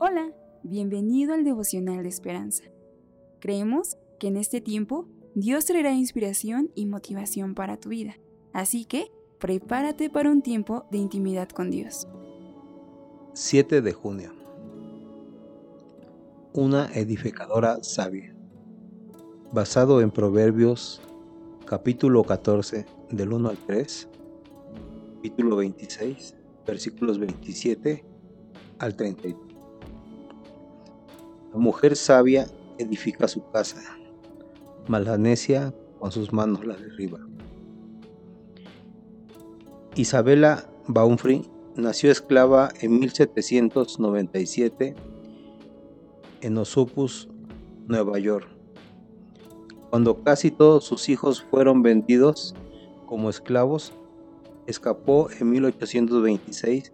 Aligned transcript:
Hola, 0.00 0.30
bienvenido 0.62 1.34
al 1.34 1.42
devocional 1.42 2.04
de 2.04 2.08
esperanza. 2.08 2.62
Creemos 3.40 3.96
que 4.20 4.28
en 4.28 4.36
este 4.36 4.60
tiempo 4.60 5.08
Dios 5.34 5.64
traerá 5.64 5.92
inspiración 5.92 6.70
y 6.76 6.86
motivación 6.86 7.56
para 7.56 7.78
tu 7.78 7.88
vida, 7.88 8.14
así 8.52 8.84
que 8.84 9.10
prepárate 9.40 10.08
para 10.08 10.30
un 10.30 10.40
tiempo 10.40 10.86
de 10.92 10.98
intimidad 10.98 11.48
con 11.48 11.72
Dios. 11.72 12.06
7 13.32 13.82
de 13.82 13.92
junio. 13.92 14.32
Una 16.52 16.86
edificadora 16.94 17.82
sabia. 17.82 18.32
Basado 19.52 20.00
en 20.00 20.12
Proverbios 20.12 21.02
capítulo 21.66 22.22
14 22.22 22.86
del 23.10 23.32
1 23.32 23.48
al 23.48 23.58
3, 23.58 24.08
capítulo 25.16 25.56
26, 25.56 26.36
versículos 26.64 27.18
27 27.18 28.04
al 28.78 28.94
33. 28.94 29.47
La 31.52 31.58
mujer 31.58 31.96
sabia 31.96 32.46
edifica 32.78 33.26
su 33.28 33.48
casa, 33.50 33.80
mas 34.86 35.04
con 35.98 36.12
sus 36.12 36.32
manos 36.32 36.64
la 36.64 36.76
derriba. 36.76 37.18
Isabela 39.94 40.70
Baumfree 40.86 41.42
nació 41.76 42.10
esclava 42.10 42.70
en 42.80 42.98
1797 43.00 44.94
en 46.40 46.58
Osopus, 46.58 47.28
Nueva 47.86 48.18
York. 48.18 48.48
Cuando 49.90 50.22
casi 50.22 50.50
todos 50.50 50.84
sus 50.84 51.08
hijos 51.08 51.42
fueron 51.50 51.82
vendidos 51.82 52.54
como 53.06 53.30
esclavos, 53.30 53.92
escapó 54.66 55.30
en 55.30 55.50
1826 55.50 56.92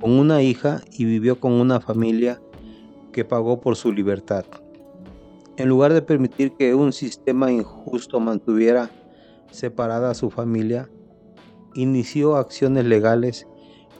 con 0.00 0.12
una 0.12 0.42
hija 0.42 0.82
y 0.92 1.06
vivió 1.06 1.40
con 1.40 1.52
una 1.52 1.80
familia 1.80 2.40
que 3.12 3.24
pagó 3.24 3.60
por 3.60 3.76
su 3.76 3.92
libertad. 3.92 4.44
En 5.56 5.68
lugar 5.68 5.92
de 5.92 6.02
permitir 6.02 6.52
que 6.52 6.74
un 6.74 6.92
sistema 6.92 7.50
injusto 7.50 8.20
mantuviera 8.20 8.90
separada 9.50 10.10
a 10.10 10.14
su 10.14 10.30
familia, 10.30 10.88
inició 11.74 12.36
acciones 12.36 12.84
legales 12.84 13.46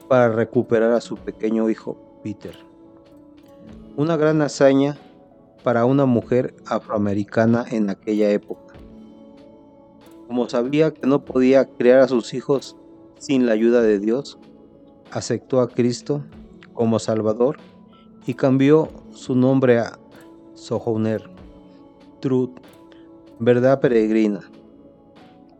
para 0.09 0.29
recuperar 0.29 0.93
a 0.93 1.01
su 1.01 1.17
pequeño 1.17 1.69
hijo, 1.71 2.21
Peter. 2.23 2.55
Una 3.97 4.17
gran 4.17 4.41
hazaña 4.43 4.97
para 5.65 5.85
una 5.85 6.07
mujer 6.07 6.55
afroamericana 6.67 7.65
en 7.71 7.91
aquella 7.91 8.31
época. 8.31 8.75
Como 10.27 10.49
sabía 10.49 10.93
que 10.93 11.07
no 11.07 11.25
podía 11.25 11.65
criar 11.65 12.01
a 12.01 12.09
sus 12.09 12.35
hijos 12.35 12.77
sin 13.19 13.47
la 13.47 13.53
ayuda 13.53 13.83
de 13.83 13.99
Dios, 13.99 14.39
aceptó 15.11 15.61
a 15.61 15.69
Cristo 15.69 16.23
como 16.75 16.99
Salvador 16.99 17.59
y 18.29 18.35
cambió 18.35 18.91
su 19.15 19.35
nombre 19.35 19.79
a 19.79 19.99
Sojourner, 20.55 21.31
Truth, 22.21 22.61
verdad 23.39 23.81
peregrina, 23.81 24.43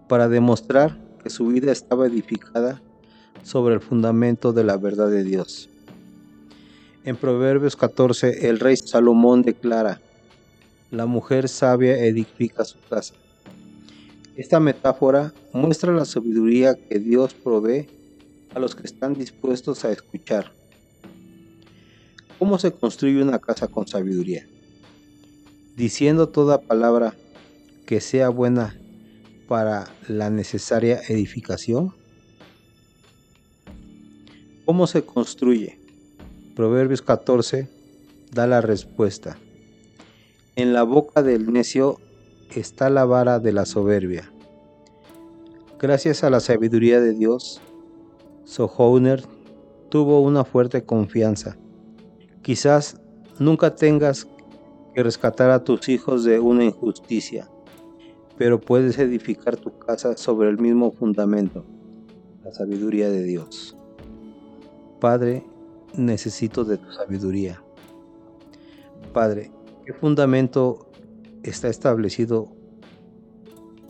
para 0.07 0.29
demostrar 0.29 0.99
que 1.23 1.31
su 1.31 1.47
vida 1.47 1.73
estaba 1.73 2.07
edificada 2.07 2.83
sobre 3.43 3.73
el 3.77 3.81
fundamento 3.81 4.53
de 4.53 4.65
la 4.65 4.77
verdad 4.77 5.09
de 5.09 5.25
Dios. 5.25 5.71
En 7.07 7.17
Proverbios 7.17 7.75
14 7.75 8.51
el 8.51 8.61
rey 8.61 8.77
Salomón 8.77 9.41
declara, 9.41 10.03
la 10.91 11.07
mujer 11.07 11.49
sabia 11.49 11.97
edifica 11.97 12.67
su 12.67 12.77
casa. 12.91 13.15
Esta 14.37 14.61
metáfora 14.61 15.33
muestra 15.55 15.95
la 15.95 16.05
sabiduría 16.05 16.75
que 16.75 16.99
Dios 16.99 17.33
provee 17.33 17.89
a 18.55 18.59
los 18.59 18.77
que 18.77 18.83
están 18.83 19.15
dispuestos 19.15 19.87
a 19.87 19.91
escuchar 19.91 20.58
¿Cómo 22.39 22.57
se 22.61 22.71
construye 22.71 23.21
una 23.21 23.41
casa 23.41 23.67
con 23.67 23.89
sabiduría? 23.89 24.47
Diciendo 25.77 26.29
toda 26.29 26.61
palabra 26.61 27.17
que 27.85 28.01
sea 28.01 28.29
buena 28.29 28.79
para 29.49 29.89
la 30.07 30.31
necesaria 30.31 31.01
edificación. 31.09 31.97
¿Cómo 34.65 34.87
se 34.87 35.03
construye? 35.03 35.81
Proverbios 36.55 37.03
14 37.03 37.69
da 38.31 38.47
la 38.47 38.61
respuesta. 38.61 39.37
En 40.55 40.73
la 40.73 40.85
boca 40.85 41.25
del 41.25 41.53
necio 41.53 41.99
está 42.55 42.89
la 42.89 43.05
vara 43.05 43.41
de 43.41 43.51
la 43.51 43.67
soberbia. 43.67 44.31
Gracias 45.81 46.23
a 46.23 46.31
la 46.31 46.39
sabiduría 46.39 47.01
de 47.01 47.15
Dios, 47.15 47.61
Sohouner 48.45 49.25
tuvo 49.89 50.21
una 50.21 50.45
fuerte 50.45 50.85
confianza 50.85 51.57
Quizás 52.49 52.99
nunca 53.39 53.75
tengas 53.75 54.27
que 54.95 55.03
rescatar 55.03 55.51
a 55.51 55.65
tus 55.65 55.87
hijos 55.91 56.25
de 56.25 56.41
una 56.41 56.65
injusticia, 56.65 57.47
pero 58.39 58.59
puedes 58.59 58.99
edificar 58.99 59.59
tu 59.59 59.79
casa 59.79 60.17
sobre 60.17 60.49
el 60.49 60.57
mismo 60.57 60.91
fundamento, 60.91 61.67
la 62.43 62.51
sabiduría 62.51 63.11
de 63.11 63.23
Dios. 63.23 63.77
Padre, 64.99 65.45
necesito 65.95 66.65
de 66.65 66.79
tu 66.79 66.91
sabiduría. 66.91 67.63
Padre, 69.13 69.53
¿qué 69.85 69.93
fundamento 69.93 70.91
está 71.43 71.69
establecido 71.69 72.49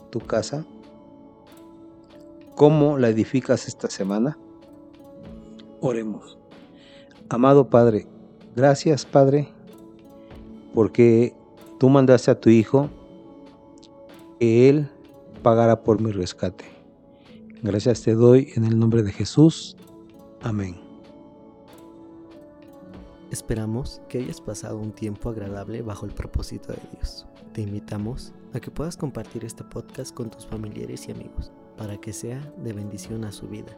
tu 0.09 0.19
casa? 0.19 0.65
¿Cómo 2.55 2.97
la 2.97 3.07
edificas 3.07 3.69
esta 3.69 3.89
semana? 3.89 4.37
Oremos. 5.79 6.37
Amado 7.29 7.69
Padre, 7.69 8.05
Gracias, 8.59 9.05
Padre, 9.05 9.47
porque 10.73 11.33
tú 11.79 11.87
mandaste 11.87 12.29
a 12.29 12.37
tu 12.37 12.49
Hijo 12.49 12.89
que 14.37 14.67
Él 14.67 14.89
pagara 15.41 15.81
por 15.81 16.01
mi 16.01 16.11
rescate. 16.11 16.65
Gracias 17.63 18.01
te 18.01 18.15
doy 18.15 18.51
en 18.57 18.65
el 18.65 18.77
nombre 18.77 19.01
de 19.01 19.13
Jesús. 19.13 19.77
Amén. 20.41 20.75
Esperamos 23.31 24.01
que 24.09 24.17
hayas 24.17 24.41
pasado 24.41 24.77
un 24.77 24.91
tiempo 24.91 25.29
agradable 25.29 25.81
bajo 25.81 26.05
el 26.05 26.11
propósito 26.11 26.73
de 26.73 26.81
Dios. 26.91 27.25
Te 27.53 27.61
invitamos 27.61 28.33
a 28.53 28.59
que 28.59 28.71
puedas 28.71 28.97
compartir 28.97 29.45
este 29.45 29.63
podcast 29.63 30.13
con 30.13 30.29
tus 30.29 30.45
familiares 30.45 31.07
y 31.07 31.13
amigos 31.13 31.53
para 31.77 31.95
que 31.95 32.11
sea 32.11 32.41
de 32.57 32.73
bendición 32.73 33.23
a 33.23 33.31
su 33.31 33.47
vida. 33.47 33.77